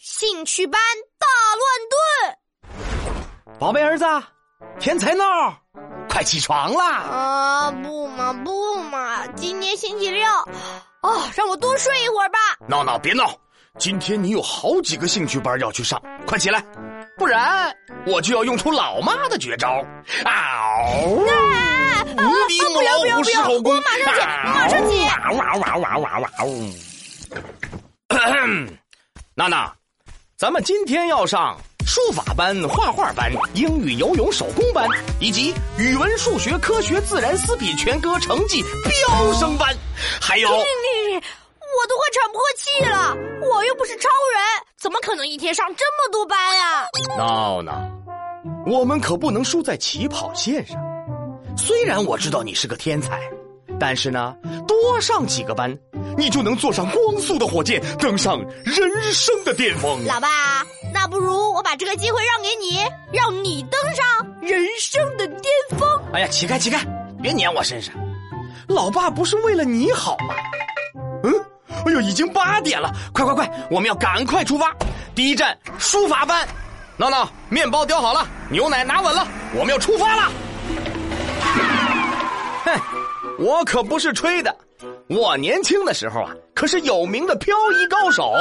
[0.00, 0.80] 兴趣班
[1.18, 3.58] 大乱炖。
[3.58, 4.04] 宝贝儿子，
[4.78, 5.24] 天才闹，
[6.08, 6.90] 快起床啦！
[6.96, 10.28] 啊，不嘛不嘛，今天星期六，
[11.02, 12.38] 哦，让我多睡一会儿吧。
[12.68, 13.38] 闹闹别闹，
[13.78, 16.60] 今天你有好几个兴趣班要去上，快起来，
[17.16, 17.74] 不然
[18.06, 19.68] 我就要用出老妈的绝招。
[20.24, 21.06] 嗷！
[21.06, 21.24] 无
[22.48, 25.04] 敌母老虎狮吼功，我马上起，马上起。
[25.38, 26.30] 哇哇哇哇哇！
[29.36, 29.74] 娜娜，
[30.36, 31.56] 咱们今天要上
[31.86, 34.88] 书法班、画画班、英语、游泳、手工班，
[35.20, 39.72] 以及语文、数学、科学、自然、思品全科成绩飙升班，
[40.20, 40.48] 还有……
[40.48, 43.16] 你，我都快喘不过气了。
[43.48, 46.88] 我又不是超人，怎么可能一天上这么多班呀？
[47.16, 47.88] 闹闹，
[48.66, 50.76] 我们可不能输在起跑线上。
[51.56, 53.20] 虽然我知道你是个天才，
[53.78, 54.34] 但是呢，
[54.66, 55.78] 多上几个班。
[56.16, 60.04] 你就能坐上光速的火箭，登上人生的巅峰。
[60.06, 60.28] 老爸，
[60.92, 62.78] 那不如我把这个机会让给你，
[63.12, 64.04] 让你登上
[64.40, 65.88] 人生的巅峰。
[66.12, 66.84] 哎呀，起开起开，
[67.22, 67.94] 别粘我身上。
[68.68, 70.34] 老爸不是为了你好吗？
[71.24, 71.32] 嗯，
[71.86, 74.74] 哎呦，已经八点了，快快快，我们要赶快出发。
[75.14, 76.46] 第一站书法班，
[76.96, 80.32] 闹闹，面包雕好了，牛奶拿稳了，我们要出发了。
[82.64, 82.80] 哼，
[83.38, 84.56] 我可不是吹的。
[85.08, 88.32] 我年轻的时候啊，可是有名的漂移高手。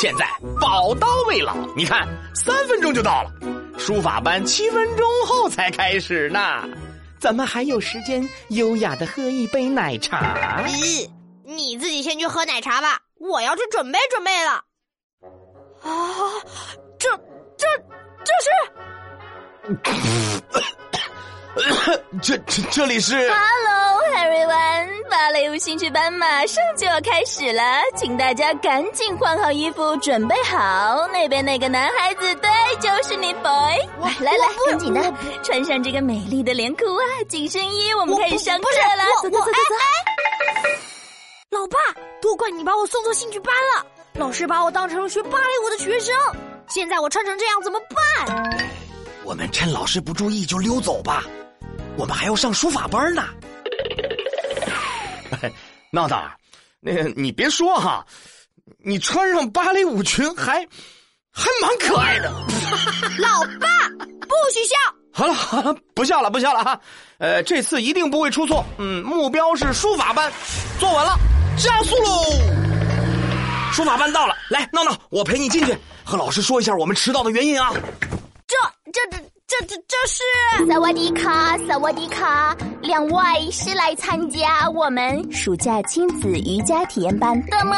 [0.00, 0.26] 现在
[0.60, 3.30] 宝刀未老，你看三分钟就到了。
[3.78, 6.68] 书法班七分钟后才开始呢，
[7.18, 10.62] 咱们还有时间优雅的喝一杯奶茶。
[10.68, 11.08] 咦，
[11.44, 14.62] 你自己先去喝奶茶吧，我要去准备准备了。
[15.82, 15.90] 啊，
[16.98, 17.08] 这
[17.56, 17.66] 这
[18.24, 18.50] 这是？
[22.20, 24.93] 这这这里是？Hello everyone。
[25.58, 27.62] 兴趣班马上就要开始了，
[27.96, 31.06] 请大家赶紧换好衣服，准备好。
[31.12, 32.50] 那边那个男孩子，对，
[32.80, 33.78] 就是你，boy。
[34.20, 39.04] 来来，赶紧的，穿上这个美丽的连裤袜、紧身衣，我们开始上课了。
[39.22, 39.74] 走走走走走。
[41.50, 41.78] 老爸，
[42.20, 46.14] 都怪你把我送错兴趣班了，老师把我当成了学芭蕾舞的学生。
[46.68, 47.78] 现在我穿成这样怎么
[48.26, 48.58] 办？
[49.24, 51.24] 我们趁老师不注意就溜走吧，
[51.96, 53.24] 我们还要上书法班呢。
[55.90, 56.30] 闹闹，
[56.80, 58.04] 那个你别说哈，
[58.84, 60.66] 你穿上芭蕾舞裙还
[61.30, 62.30] 还蛮可爱的。
[63.18, 63.68] 老爸，
[64.20, 64.76] 不许笑！
[65.12, 66.80] 好了好了，不笑了不笑了哈。
[67.18, 68.64] 呃，这次一定不会出错。
[68.78, 70.32] 嗯，目标是书法班，
[70.80, 71.16] 坐稳了，
[71.56, 72.24] 加速喽！
[73.72, 77.72] 书法班到了，来闹闹，我陪你进去，和老师说一下我们迟到的原因啊。
[78.46, 78.56] 这
[78.92, 79.24] 这这。
[79.46, 87.76] 这这这是萨瓦迪卡，萨瓦迪卡，两位是来参加我们暑假亲子瑜伽体验班的吗？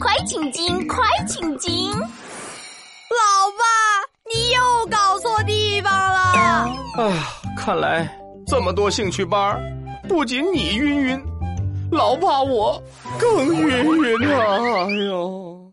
[0.00, 0.98] 快请进，快
[1.28, 1.72] 请进！
[1.92, 2.02] 老
[3.56, 3.64] 爸，
[4.26, 6.18] 你又搞错地方了。
[6.96, 8.08] 啊，看来
[8.44, 9.56] 这么多兴趣班，
[10.08, 11.24] 不仅你晕晕，
[11.92, 12.82] 老爸我
[13.20, 13.68] 更晕
[14.02, 14.86] 晕啊！
[14.88, 15.71] 哎呦。